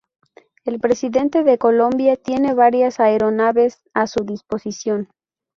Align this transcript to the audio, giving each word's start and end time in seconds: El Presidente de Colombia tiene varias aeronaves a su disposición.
El 0.65 0.79
Presidente 0.79 1.43
de 1.43 1.59
Colombia 1.59 2.17
tiene 2.17 2.55
varias 2.55 2.99
aeronaves 2.99 3.83
a 3.93 4.07
su 4.07 4.23
disposición. 4.23 5.09